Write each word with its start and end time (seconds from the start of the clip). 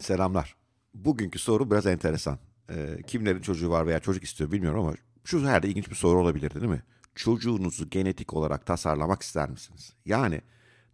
Selamlar. 0.00 0.56
Bugünkü 0.94 1.38
soru 1.38 1.70
biraz 1.70 1.86
enteresan. 1.86 2.38
Ee, 2.70 2.98
kimlerin 3.06 3.40
çocuğu 3.40 3.70
var 3.70 3.86
veya 3.86 4.00
çocuk 4.00 4.24
istiyor 4.24 4.52
bilmiyorum 4.52 4.80
ama 4.80 4.94
şu 5.24 5.46
herhalde 5.46 5.68
ilginç 5.68 5.90
bir 5.90 5.94
soru 5.94 6.20
olabilir 6.20 6.54
değil 6.54 6.66
mi? 6.66 6.82
Çocuğunuzu 7.14 7.90
genetik 7.90 8.34
olarak 8.34 8.66
tasarlamak 8.66 9.22
ister 9.22 9.50
misiniz? 9.50 9.92
Yani 10.04 10.40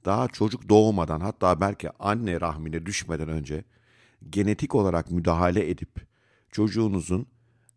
daha 0.05 0.29
çocuk 0.29 0.69
doğmadan 0.69 1.21
hatta 1.21 1.61
belki 1.61 1.91
anne 1.99 2.41
rahmine 2.41 2.87
düşmeden 2.87 3.29
önce 3.29 3.65
genetik 4.31 4.75
olarak 4.75 5.11
müdahale 5.11 5.71
edip 5.71 6.07
çocuğunuzun 6.51 7.27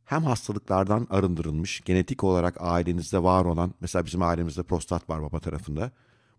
hem 0.06 0.24
hastalıklardan 0.24 1.08
arındırılmış, 1.10 1.82
genetik 1.82 2.24
olarak 2.24 2.56
ailenizde 2.60 3.24
var 3.24 3.46
olan, 3.46 3.74
mesela 3.82 4.06
bizim 4.06 4.22
ailemizde 4.22 4.64
prostat 4.64 5.10
var 5.10 5.22
baba 5.22 5.40
tarafında, 5.40 5.92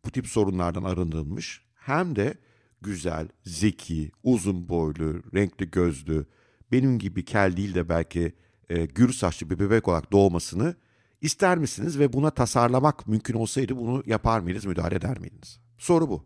bu 0.04 0.10
tip 0.10 0.26
sorunlardan 0.26 0.84
arındırılmış, 0.84 1.62
hem 1.74 2.16
de 2.16 2.38
güzel, 2.82 3.28
zeki, 3.44 4.10
uzun 4.22 4.68
boylu, 4.68 5.22
renkli 5.34 5.70
gözlü, 5.70 6.26
benim 6.72 6.98
gibi 6.98 7.24
kel 7.24 7.56
değil 7.56 7.74
de 7.74 7.88
belki 7.88 8.32
e, 8.68 8.86
gür 8.86 9.12
saçlı 9.12 9.50
bir 9.50 9.58
bebek 9.58 9.88
olarak 9.88 10.12
doğmasını 10.12 10.74
ister 11.20 11.58
misiniz 11.58 11.98
ve 11.98 12.12
buna 12.12 12.30
tasarlamak 12.30 13.08
mümkün 13.08 13.34
olsaydı 13.34 13.76
bunu 13.76 14.02
yapar 14.06 14.40
mıydınız, 14.40 14.64
müdahale 14.66 14.94
eder 14.94 15.18
miydiniz? 15.18 15.58
Soru 15.78 16.08
bu. 16.08 16.24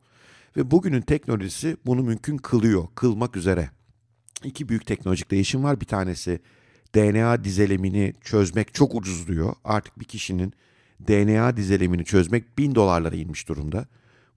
Ve 0.57 0.71
bugünün 0.71 1.01
teknolojisi 1.01 1.77
bunu 1.87 2.03
mümkün 2.03 2.37
kılıyor, 2.37 2.89
kılmak 2.95 3.37
üzere. 3.37 3.71
İki 4.45 4.69
büyük 4.69 4.87
teknolojik 4.87 5.31
değişim 5.31 5.65
var. 5.65 5.81
Bir 5.81 5.87
tanesi 5.87 6.41
DNA 6.95 7.45
dizelimini 7.45 8.15
çözmek 8.21 8.75
çok 8.75 8.95
ucuz 8.95 9.29
diyor. 9.29 9.55
Artık 9.65 10.01
bir 10.01 10.05
kişinin 10.05 10.53
DNA 11.09 11.57
dizelimini 11.57 12.05
çözmek 12.05 12.59
bin 12.59 12.75
dolarlara 12.75 13.17
inmiş 13.17 13.49
durumda. 13.49 13.87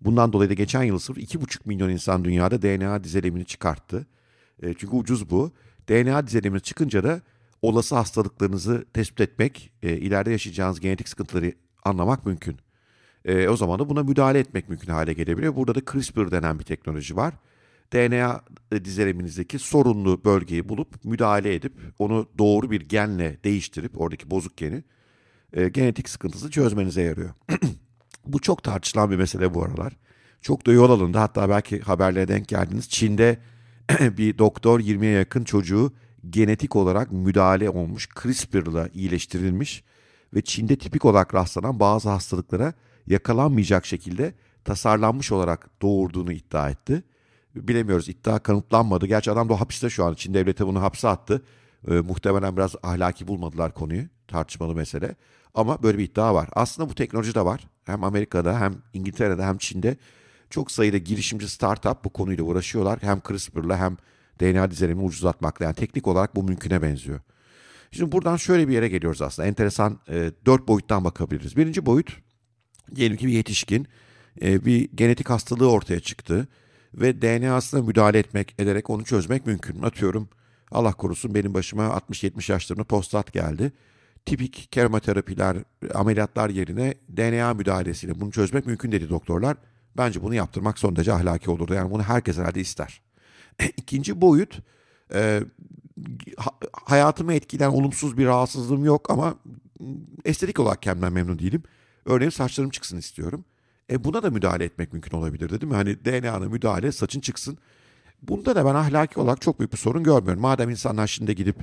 Bundan 0.05 0.33
dolayı 0.33 0.49
da 0.49 0.53
geçen 0.53 0.83
yıl 0.83 0.99
sırf 0.99 1.17
2,5 1.17 1.59
milyon 1.65 1.89
insan 1.89 2.25
dünyada 2.25 2.61
DNA 2.61 3.03
dizelimini 3.03 3.45
çıkarttı. 3.45 4.07
E, 4.63 4.73
çünkü 4.73 4.95
ucuz 4.95 5.29
bu. 5.29 5.51
DNA 5.89 6.27
dizelimini 6.27 6.61
çıkınca 6.61 7.03
da 7.03 7.21
olası 7.61 7.95
hastalıklarınızı 7.95 8.85
tespit 8.93 9.21
etmek, 9.21 9.71
e, 9.83 9.97
ileride 9.97 10.31
yaşayacağınız 10.31 10.79
genetik 10.79 11.09
sıkıntıları 11.09 11.53
anlamak 11.83 12.25
mümkün. 12.25 12.57
E, 13.25 13.47
o 13.47 13.57
zaman 13.57 13.79
da 13.79 13.89
buna 13.89 14.03
müdahale 14.03 14.39
etmek 14.39 14.69
mümkün 14.69 14.91
hale 14.91 15.13
gelebiliyor. 15.13 15.55
Burada 15.55 15.75
da 15.75 15.81
CRISPR 15.91 16.31
denen 16.31 16.59
bir 16.59 16.63
teknoloji 16.63 17.15
var. 17.15 17.33
DNA 17.93 18.41
dizeliminizdeki 18.71 19.59
sorunlu 19.59 20.23
bölgeyi 20.25 20.69
bulup 20.69 21.05
müdahale 21.05 21.55
edip 21.55 21.73
onu 21.99 22.29
doğru 22.37 22.71
bir 22.71 22.81
genle 22.81 23.37
değiştirip 23.43 24.01
oradaki 24.01 24.31
bozuk 24.31 24.57
geni 24.57 24.83
e, 25.53 25.69
genetik 25.69 26.09
sıkıntısı 26.09 26.51
çözmenize 26.51 27.01
yarıyor. 27.01 27.29
bu 28.25 28.39
çok 28.39 28.63
tartışılan 28.63 29.11
bir 29.11 29.15
mesele 29.15 29.53
bu 29.53 29.63
aralar. 29.63 29.93
Çok 30.41 30.65
da 30.65 30.71
yol 30.71 30.91
alındı. 30.91 31.17
Hatta 31.17 31.49
belki 31.49 31.79
haberlere 31.79 32.27
denk 32.27 32.47
geldiniz. 32.47 32.89
Çin'de 32.89 33.37
bir 33.99 34.37
doktor 34.37 34.79
20'ye 34.79 35.11
yakın 35.11 35.43
çocuğu 35.43 35.93
genetik 36.29 36.75
olarak 36.75 37.11
müdahale 37.11 37.69
olmuş, 37.69 38.09
CRISPR'la 38.21 38.89
iyileştirilmiş 38.93 39.83
ve 40.33 40.41
Çin'de 40.41 40.75
tipik 40.75 41.05
olarak 41.05 41.33
rastlanan 41.33 41.79
bazı 41.79 42.09
hastalıklara 42.09 42.73
yakalanmayacak 43.07 43.85
şekilde 43.85 44.33
tasarlanmış 44.65 45.31
olarak 45.31 45.69
doğurduğunu 45.81 46.31
iddia 46.31 46.69
etti. 46.69 47.03
Bilemiyoruz 47.55 48.09
iddia 48.09 48.39
kanıtlanmadı. 48.39 49.05
Gerçi 49.05 49.31
adam 49.31 49.49
da 49.49 49.61
hapiste 49.61 49.89
şu 49.89 50.05
an. 50.05 50.13
Çin 50.13 50.33
devleti 50.33 50.67
bunu 50.67 50.81
hapse 50.81 51.07
attı. 51.07 51.41
E, 51.87 51.93
muhtemelen 51.93 52.57
biraz 52.57 52.75
ahlaki 52.83 53.27
bulmadılar 53.27 53.73
konuyu. 53.73 54.03
Tartışmalı 54.33 54.75
mesele. 54.75 55.15
Ama 55.53 55.83
böyle 55.83 55.97
bir 55.97 56.03
iddia 56.03 56.35
var. 56.35 56.49
Aslında 56.53 56.89
bu 56.89 56.95
teknoloji 56.95 57.35
de 57.35 57.45
var. 57.45 57.67
Hem 57.85 58.03
Amerika'da 58.03 58.59
hem 58.59 58.75
İngiltere'de 58.93 59.43
hem 59.43 59.57
Çin'de 59.57 59.97
çok 60.49 60.71
sayıda 60.71 60.97
girişimci 60.97 61.49
startup 61.49 62.05
bu 62.05 62.09
konuyla 62.09 62.43
uğraşıyorlar. 62.43 62.99
Hem 63.01 63.21
CRISPR'la 63.27 63.77
hem 63.77 63.97
DNA 64.39 64.71
dizelimi 64.71 65.01
ucuzlatmakla. 65.01 65.65
Yani 65.65 65.75
teknik 65.75 66.07
olarak 66.07 66.35
bu 66.35 66.43
mümküne 66.43 66.81
benziyor. 66.81 67.19
Şimdi 67.91 68.11
buradan 68.11 68.37
şöyle 68.37 68.67
bir 68.67 68.73
yere 68.73 68.87
geliyoruz 68.87 69.21
aslında. 69.21 69.47
Enteresan 69.47 69.99
e, 70.09 70.31
dört 70.45 70.67
boyuttan 70.67 71.03
bakabiliriz. 71.03 71.57
Birinci 71.57 71.85
boyut 71.85 72.17
diyelim 72.95 73.17
ki 73.17 73.27
bir 73.27 73.33
yetişkin 73.33 73.87
e, 74.41 74.65
bir 74.65 74.89
genetik 74.95 75.29
hastalığı 75.29 75.71
ortaya 75.71 75.99
çıktı 75.99 76.47
ve 76.93 77.21
DNA'sına 77.21 77.81
müdahale 77.81 78.19
etmek, 78.19 78.55
ederek 78.59 78.89
onu 78.89 79.03
çözmek 79.03 79.45
mümkün. 79.45 79.81
Atıyorum 79.81 80.29
Allah 80.71 80.93
korusun 80.93 81.35
benim 81.35 81.53
başıma 81.53 81.83
60-70 81.83 82.51
yaşlarında 82.51 82.83
prostat 82.83 83.33
geldi. 83.33 83.71
Tipik 84.25 84.71
kemoterapiler, 84.71 85.57
ameliyatlar 85.93 86.49
yerine 86.49 86.93
DNA 87.17 87.53
müdahalesiyle 87.53 88.21
bunu 88.21 88.31
çözmek 88.31 88.65
mümkün 88.65 88.91
dedi 88.91 89.09
doktorlar. 89.09 89.57
Bence 89.97 90.23
bunu 90.23 90.35
yaptırmak 90.35 90.79
son 90.79 90.95
derece 90.95 91.13
ahlaki 91.13 91.51
olurdu. 91.51 91.73
Yani 91.73 91.91
bunu 91.91 92.03
herkes 92.03 92.37
herhalde 92.37 92.61
ister. 92.61 93.01
İkinci 93.77 94.21
boyut, 94.21 94.59
e, 95.13 95.41
hayatımı 96.85 97.33
etkileyen 97.33 97.69
olumsuz 97.69 98.17
bir 98.17 98.25
rahatsızlığım 98.25 98.85
yok 98.85 99.09
ama 99.09 99.35
estetik 100.25 100.59
olarak 100.59 100.81
kendimden 100.81 101.13
memnun 101.13 101.39
değilim. 101.39 101.63
Örneğin 102.05 102.29
saçlarım 102.29 102.69
çıksın 102.69 102.97
istiyorum. 102.97 103.45
E 103.91 104.03
buna 104.03 104.23
da 104.23 104.29
müdahale 104.29 104.63
etmek 104.63 104.93
mümkün 104.93 105.17
olabilir 105.17 105.49
değil 105.49 105.63
mi? 105.63 105.73
Hani 105.73 106.05
DNA'na 106.05 106.49
müdahale, 106.49 106.91
saçın 106.91 107.19
çıksın. 107.19 107.57
Bunda 108.21 108.55
da 108.55 108.65
ben 108.65 108.75
ahlaki 108.75 109.19
olarak 109.19 109.41
çok 109.41 109.59
büyük 109.59 109.73
bir 109.73 109.77
sorun 109.77 110.03
görmüyorum. 110.03 110.41
Madem 110.41 110.69
insanlar 110.69 111.07
şimdi 111.07 111.35
gidip 111.35 111.55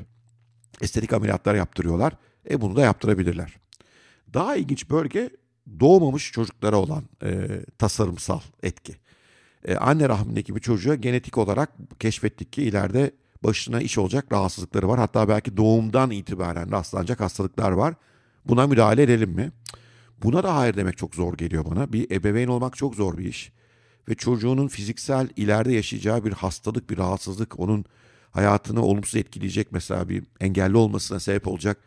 estetik 0.80 1.12
ameliyatlar 1.12 1.54
yaptırıyorlar, 1.54 2.16
e 2.50 2.60
bunu 2.60 2.76
da 2.76 2.80
yaptırabilirler. 2.80 3.56
Daha 4.34 4.56
ilginç 4.56 4.90
bölge 4.90 5.30
doğmamış 5.80 6.32
çocuklara 6.32 6.76
olan 6.76 7.04
e, 7.22 7.60
tasarımsal 7.78 8.40
etki. 8.62 8.96
E, 9.64 9.76
anne 9.76 10.08
rahmindeki 10.08 10.56
bir 10.56 10.60
çocuğa 10.60 10.94
genetik 10.94 11.38
olarak 11.38 11.70
keşfettik 11.98 12.52
ki 12.52 12.62
ileride 12.62 13.10
başına 13.42 13.80
iş 13.80 13.98
olacak 13.98 14.32
rahatsızlıkları 14.32 14.88
var. 14.88 14.98
Hatta 14.98 15.28
belki 15.28 15.56
doğumdan 15.56 16.10
itibaren 16.10 16.72
rastlanacak 16.72 17.20
hastalıklar 17.20 17.70
var. 17.70 17.94
Buna 18.44 18.66
müdahale 18.66 19.02
edelim 19.02 19.30
mi? 19.30 19.52
Buna 20.22 20.42
da 20.42 20.56
hayır 20.56 20.76
demek 20.76 20.98
çok 20.98 21.14
zor 21.14 21.34
geliyor 21.34 21.64
bana. 21.70 21.92
Bir 21.92 22.10
ebeveyn 22.10 22.48
olmak 22.48 22.76
çok 22.76 22.94
zor 22.94 23.18
bir 23.18 23.24
iş. 23.24 23.52
Ve 24.08 24.14
çocuğunun 24.14 24.68
fiziksel 24.68 25.28
ileride 25.36 25.72
yaşayacağı 25.72 26.24
bir 26.24 26.32
hastalık, 26.32 26.90
bir 26.90 26.98
rahatsızlık, 26.98 27.60
onun 27.60 27.84
hayatını 28.30 28.82
olumsuz 28.82 29.16
etkileyecek 29.16 29.72
mesela 29.72 30.08
bir 30.08 30.24
engelli 30.40 30.76
olmasına 30.76 31.20
sebep 31.20 31.48
olacak 31.48 31.78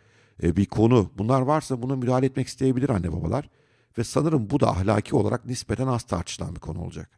e, 0.43 0.55
bir 0.55 0.65
konu. 0.65 1.11
Bunlar 1.17 1.41
varsa 1.41 1.81
buna 1.81 1.95
müdahale 1.95 2.25
etmek 2.25 2.47
isteyebilir 2.47 2.89
anne 2.89 3.11
babalar. 3.13 3.49
Ve 3.97 4.03
sanırım 4.03 4.49
bu 4.49 4.59
da 4.59 4.69
ahlaki 4.69 5.15
olarak 5.15 5.45
nispeten 5.45 5.87
az 5.87 6.03
tartışılan 6.03 6.55
bir 6.55 6.59
konu 6.59 6.81
olacak. 6.81 7.09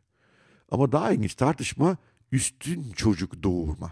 Ama 0.72 0.92
daha 0.92 1.12
ilginç 1.12 1.36
tartışma 1.36 1.98
üstün 2.32 2.92
çocuk 2.92 3.44
doğurma. 3.44 3.92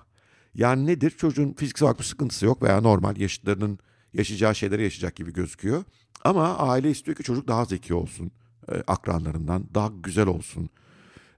Yani 0.55 0.85
nedir? 0.85 1.09
Çocuğun 1.09 1.53
fiziksel 1.53 1.85
olarak 1.85 1.99
bir 1.99 2.03
sıkıntısı 2.03 2.45
yok 2.45 2.63
veya 2.63 2.81
normal 2.81 3.17
yaşıtlarının 3.17 3.79
yaşayacağı 4.13 4.55
şeyleri 4.55 4.83
yaşayacak 4.83 5.15
gibi 5.15 5.33
gözüküyor. 5.33 5.83
Ama 6.23 6.57
aile 6.57 6.91
istiyor 6.91 7.17
ki 7.17 7.23
çocuk 7.23 7.47
daha 7.47 7.65
zeki 7.65 7.93
olsun 7.93 8.31
e, 8.71 8.75
akranlarından, 8.87 9.65
daha 9.73 9.91
güzel 10.03 10.27
olsun, 10.27 10.69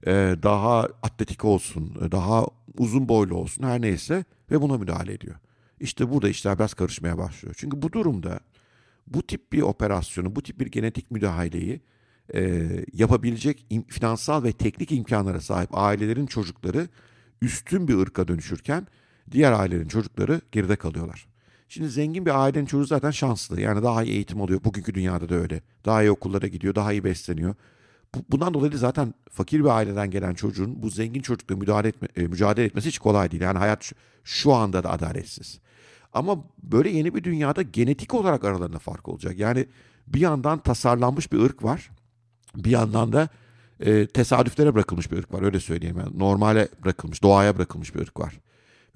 e, 0.06 0.36
daha 0.42 0.80
atletik 1.02 1.44
olsun, 1.44 1.96
e, 2.06 2.12
daha 2.12 2.46
uzun 2.78 3.08
boylu 3.08 3.34
olsun 3.34 3.62
her 3.62 3.80
neyse 3.80 4.24
ve 4.50 4.62
buna 4.62 4.78
müdahale 4.78 5.12
ediyor. 5.12 5.36
İşte 5.80 6.10
burada 6.10 6.28
işler 6.28 6.58
biraz 6.58 6.74
karışmaya 6.74 7.18
başlıyor. 7.18 7.54
Çünkü 7.58 7.82
bu 7.82 7.92
durumda 7.92 8.40
bu 9.06 9.26
tip 9.26 9.52
bir 9.52 9.62
operasyonu, 9.62 10.36
bu 10.36 10.42
tip 10.42 10.60
bir 10.60 10.66
genetik 10.66 11.10
müdahaleyi 11.10 11.80
e, 12.34 12.68
yapabilecek 12.92 13.66
im, 13.70 13.82
finansal 13.82 14.44
ve 14.44 14.52
teknik 14.52 14.92
imkanlara 14.92 15.40
sahip 15.40 15.70
ailelerin 15.72 16.26
çocukları 16.26 16.88
üstün 17.42 17.88
bir 17.88 17.94
ırka 17.94 18.28
dönüşürken 18.28 18.86
diğer 19.30 19.52
ailelerin 19.52 19.88
çocukları 19.88 20.40
geride 20.52 20.76
kalıyorlar. 20.76 21.26
Şimdi 21.68 21.88
zengin 21.88 22.26
bir 22.26 22.42
ailenin 22.42 22.66
çocuğu 22.66 22.86
zaten 22.86 23.10
şanslı. 23.10 23.60
Yani 23.60 23.82
daha 23.82 24.04
iyi 24.04 24.12
eğitim 24.12 24.40
alıyor. 24.42 24.64
Bugünkü 24.64 24.94
dünyada 24.94 25.28
da 25.28 25.34
öyle. 25.34 25.62
Daha 25.84 26.02
iyi 26.02 26.10
okullara 26.10 26.46
gidiyor, 26.46 26.74
daha 26.74 26.92
iyi 26.92 27.04
besleniyor. 27.04 27.54
Bundan 28.30 28.54
dolayı 28.54 28.78
zaten 28.78 29.14
fakir 29.30 29.60
bir 29.60 29.68
aileden 29.68 30.10
gelen 30.10 30.34
çocuğun 30.34 30.82
bu 30.82 30.90
zengin 30.90 31.22
çocukla 31.22 31.56
müdahale 31.56 31.88
etme, 31.88 32.08
e, 32.16 32.22
mücadele 32.22 32.66
etmesi 32.66 32.88
hiç 32.88 32.98
kolay 32.98 33.30
değil. 33.30 33.42
Yani 33.42 33.58
hayat 33.58 33.92
şu 34.24 34.52
anda 34.52 34.84
da 34.84 34.90
adaletsiz. 34.90 35.60
Ama 36.12 36.44
böyle 36.62 36.90
yeni 36.90 37.14
bir 37.14 37.24
dünyada 37.24 37.62
genetik 37.62 38.14
olarak 38.14 38.44
aralarında 38.44 38.78
fark 38.78 39.08
olacak. 39.08 39.38
Yani 39.38 39.66
bir 40.06 40.20
yandan 40.20 40.58
tasarlanmış 40.58 41.32
bir 41.32 41.38
ırk 41.38 41.64
var. 41.64 41.90
Bir 42.56 42.70
yandan 42.70 43.12
da 43.12 43.28
e, 43.80 44.06
tesadüflere 44.06 44.74
bırakılmış 44.74 45.12
bir 45.12 45.16
ırk 45.16 45.34
var. 45.34 45.42
Öyle 45.42 45.60
söyleyeyim. 45.60 45.96
Yani 45.98 46.18
normale 46.18 46.68
bırakılmış, 46.84 47.22
doğaya 47.22 47.56
bırakılmış 47.56 47.94
bir 47.94 48.00
ırk 48.00 48.20
var. 48.20 48.40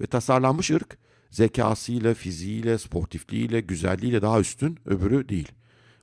Ve 0.01 0.07
tasarlanmış 0.07 0.71
ırk 0.71 0.97
zekasıyla, 1.31 2.13
fiziğiyle, 2.13 2.77
sportifliğiyle, 2.77 3.61
güzelliğiyle 3.61 4.21
daha 4.21 4.39
üstün, 4.39 4.79
öbürü 4.85 5.29
değil. 5.29 5.51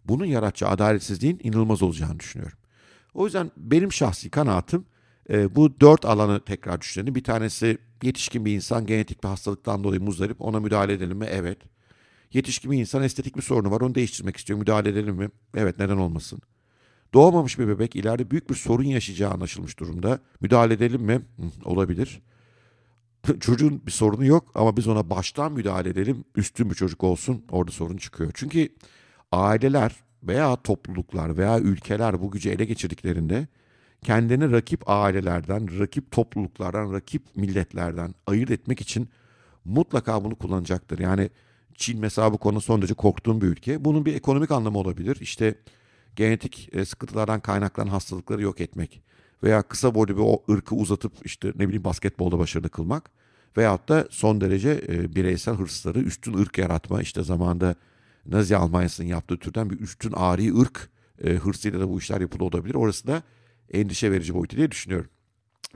Bunun 0.04 0.24
yaratacağı 0.24 0.70
adaletsizliğin 0.70 1.40
inanılmaz 1.42 1.82
olacağını 1.82 2.20
düşünüyorum. 2.20 2.58
O 3.14 3.24
yüzden 3.24 3.50
benim 3.56 3.92
şahsi 3.92 4.30
kanaatim 4.30 4.84
e, 5.30 5.54
bu 5.54 5.80
dört 5.80 6.04
alanı 6.04 6.40
tekrar 6.40 6.80
düşünelim. 6.80 7.14
Bir 7.14 7.24
tanesi 7.24 7.78
yetişkin 8.02 8.44
bir 8.44 8.54
insan 8.54 8.86
genetik 8.86 9.24
bir 9.24 9.28
hastalıktan 9.28 9.84
dolayı 9.84 10.00
muzdarip 10.00 10.40
ona 10.40 10.60
müdahale 10.60 10.92
edelim 10.92 11.18
mi? 11.18 11.26
Evet. 11.30 11.58
Yetişkin 12.32 12.70
bir 12.70 12.78
insan 12.78 13.02
estetik 13.02 13.36
bir 13.36 13.42
sorunu 13.42 13.70
var 13.70 13.80
onu 13.80 13.94
değiştirmek 13.94 14.36
istiyor 14.36 14.58
müdahale 14.58 14.88
edelim 14.88 15.14
mi? 15.14 15.28
Evet 15.56 15.78
neden 15.78 15.96
olmasın? 15.96 16.40
Doğmamış 17.14 17.58
bir 17.58 17.68
bebek 17.68 17.96
ileride 17.96 18.30
büyük 18.30 18.50
bir 18.50 18.54
sorun 18.54 18.84
yaşayacağı 18.84 19.30
anlaşılmış 19.30 19.78
durumda. 19.78 20.20
Müdahale 20.40 20.74
edelim 20.74 21.02
mi? 21.02 21.14
Hı, 21.14 21.42
olabilir 21.64 22.22
çocuğun 23.40 23.86
bir 23.86 23.90
sorunu 23.90 24.24
yok 24.24 24.50
ama 24.54 24.76
biz 24.76 24.88
ona 24.88 25.10
baştan 25.10 25.52
müdahale 25.52 25.88
edelim. 25.88 26.24
Üstün 26.36 26.70
bir 26.70 26.74
çocuk 26.74 27.04
olsun 27.04 27.44
orada 27.50 27.70
sorun 27.70 27.96
çıkıyor. 27.96 28.30
Çünkü 28.34 28.68
aileler 29.32 29.96
veya 30.22 30.56
topluluklar 30.56 31.36
veya 31.36 31.60
ülkeler 31.60 32.20
bu 32.20 32.30
gücü 32.30 32.50
ele 32.50 32.64
geçirdiklerinde 32.64 33.46
kendini 34.04 34.52
rakip 34.52 34.82
ailelerden, 34.86 35.78
rakip 35.78 36.10
topluluklardan, 36.10 36.92
rakip 36.92 37.22
milletlerden 37.36 38.14
ayırt 38.26 38.50
etmek 38.50 38.80
için 38.80 39.08
mutlaka 39.64 40.24
bunu 40.24 40.34
kullanacaktır. 40.36 40.98
Yani 40.98 41.30
Çin 41.74 42.00
mesela 42.00 42.32
bu 42.32 42.38
konu 42.38 42.60
son 42.60 42.82
derece 42.82 42.94
korktuğum 42.94 43.40
bir 43.40 43.46
ülke. 43.46 43.84
Bunun 43.84 44.06
bir 44.06 44.14
ekonomik 44.14 44.50
anlamı 44.50 44.78
olabilir. 44.78 45.18
İşte 45.20 45.54
genetik 46.16 46.68
e, 46.72 46.84
sıkıntılardan 46.84 47.40
kaynaklanan 47.40 47.90
hastalıkları 47.90 48.42
yok 48.42 48.60
etmek 48.60 49.02
veya 49.42 49.62
kısa 49.62 49.94
boylu 49.94 50.16
bir 50.16 50.22
o 50.22 50.42
ırkı 50.50 50.74
uzatıp 50.74 51.12
işte 51.24 51.48
ne 51.48 51.68
bileyim 51.68 51.84
basketbolda 51.84 52.38
başarılı 52.38 52.68
kılmak 52.68 53.10
veyahut 53.56 53.88
da 53.88 54.08
son 54.10 54.40
derece 54.40 54.84
e, 54.88 55.14
bireysel 55.14 55.54
hırsları 55.54 55.98
üstün 55.98 56.38
ırk 56.38 56.58
yaratma 56.58 57.02
işte 57.02 57.22
zamanda 57.22 57.74
Nazi 58.26 58.56
Almanya'sının 58.56 59.06
yaptığı 59.06 59.36
türden 59.36 59.70
bir 59.70 59.80
üstün 59.80 60.12
ari 60.12 60.58
ırk 60.58 60.90
e, 61.24 61.30
hırsıyla 61.30 61.80
da 61.80 61.88
bu 61.88 61.98
işler 61.98 62.20
yapılı 62.20 62.44
olabilir. 62.44 62.74
Orası 62.74 63.06
da 63.06 63.22
endişe 63.72 64.12
verici 64.12 64.34
boyutu 64.34 64.56
diye 64.56 64.70
düşünüyorum. 64.70 65.10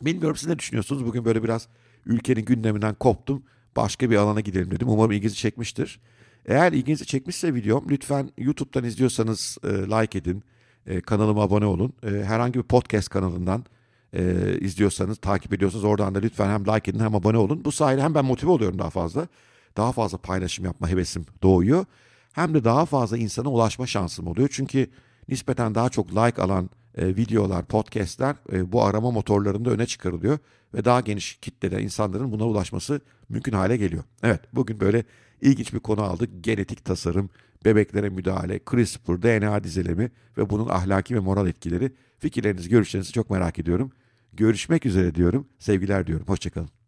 Bilmiyorum 0.01 0.37
siz 0.37 0.49
ne 0.49 0.59
düşünüyorsunuz? 0.59 1.07
Bugün 1.07 1.25
böyle 1.25 1.43
biraz 1.43 1.69
ülkenin 2.07 2.45
gündeminden 2.45 2.95
koptum. 2.95 3.43
Başka 3.77 4.11
bir 4.11 4.17
alana 4.17 4.41
gidelim 4.41 4.71
dedim. 4.71 4.89
Umarım 4.89 5.13
ilginizi 5.13 5.37
çekmiştir. 5.37 6.01
Eğer 6.47 6.73
ilginizi 6.73 7.07
çekmişse 7.07 7.55
videom 7.55 7.87
lütfen 7.91 8.31
YouTube'dan 8.39 8.85
izliyorsanız 8.85 9.59
e, 9.65 9.69
like 9.69 10.19
edin. 10.19 10.45
E, 10.87 11.01
kanalıma 11.01 11.43
abone 11.43 11.67
olun. 11.67 11.93
E, 12.03 12.09
herhangi 12.09 12.59
bir 12.59 12.63
podcast 12.63 13.09
kanalından 13.09 13.65
e, 14.13 14.35
izliyorsanız, 14.61 15.19
takip 15.19 15.53
ediyorsanız 15.53 15.85
oradan 15.85 16.15
da 16.15 16.19
lütfen 16.19 16.49
hem 16.49 16.67
like 16.67 16.91
edin 16.91 17.01
hem 17.01 17.15
abone 17.15 17.39
olun. 17.39 17.65
Bu 17.65 17.73
sayede 17.73 18.03
hem 18.03 18.15
ben 18.15 18.25
motive 18.25 18.51
oluyorum 18.51 18.79
daha 18.79 18.91
fazla. 18.91 19.29
Daha 19.77 19.93
fazla 19.93 20.19
paylaşım 20.19 20.65
yapma 20.65 20.89
hevesim 20.89 21.27
doğuyor. 21.43 21.85
Hem 22.33 22.55
de 22.55 22.65
daha 22.65 22.87
fazla 22.87 23.19
insana 23.19 23.49
ulaşma 23.49 23.87
şansım 23.87 24.27
oluyor. 24.27 24.49
Çünkü 24.53 24.91
nispeten 25.29 25.75
daha 25.75 25.89
çok 25.89 26.11
like 26.11 26.43
alan 26.43 26.71
e, 26.99 27.07
videolar, 27.07 27.65
podcastler 27.65 28.37
e, 28.53 28.73
bu 28.73 28.85
arama 28.85 29.11
motorlarında 29.11 29.71
öne 29.71 29.87
çıkarılıyor. 29.87 30.39
Ve 30.75 30.85
daha 30.85 31.01
geniş 31.01 31.39
kitlede 31.43 31.83
insanların 31.83 32.33
buna 32.33 32.45
ulaşması 32.45 33.01
mümkün 33.29 33.53
hale 33.53 33.77
geliyor. 33.77 34.05
Evet 34.23 34.41
bugün 34.53 34.81
böyle 34.81 35.05
ilginç 35.41 35.75
bir 35.75 35.81
konu 35.81 36.03
aldık. 36.03 36.31
Genetik 36.41 36.85
tasarım, 36.85 37.31
bebeklere 37.65 38.09
müdahale, 38.09 38.61
CRISPR, 38.71 39.23
DNA 39.23 39.65
dizilimi 39.65 40.11
ve 40.39 40.51
bunun 40.51 40.69
ahlaki 40.69 41.15
ve 41.15 41.19
moral 41.19 41.47
etkileri. 41.47 41.93
Fikirlerinizi, 42.19 42.69
görüşlerinizi 42.69 43.13
çok 43.13 43.31
merak 43.31 43.59
ediyorum. 43.59 43.93
Görüşmek 44.33 44.87
üzere 44.87 45.15
diyorum. 45.15 45.47
Sevgiler 45.59 46.07
diyorum. 46.07 46.27
Hoşçakalın. 46.29 46.82